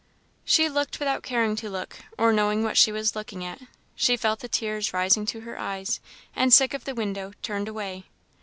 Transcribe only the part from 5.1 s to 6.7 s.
to her eyes, and,